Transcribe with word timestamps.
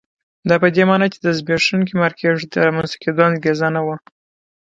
دا 0.49 0.55
په 0.63 0.67
دې 0.75 0.83
معنی 0.89 1.07
چې 1.13 1.19
د 1.21 1.27
زبېښونکي 1.37 1.93
مارکېټ 2.01 2.37
د 2.53 2.55
رامنځته 2.67 2.97
کېدو 3.03 3.21
انګېزه 3.29 3.67
نه 3.75 3.81
وه. 3.85 3.95